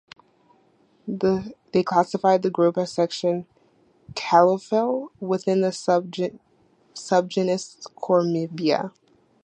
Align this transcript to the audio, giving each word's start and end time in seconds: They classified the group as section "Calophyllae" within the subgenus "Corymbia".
They 1.07 1.83
classified 1.85 2.41
the 2.41 2.49
group 2.49 2.75
as 2.75 2.91
section 2.91 3.45
"Calophyllae" 4.13 5.09
within 5.19 5.61
the 5.61 5.67
subgenus 5.67 6.39
"Corymbia". 6.95 8.93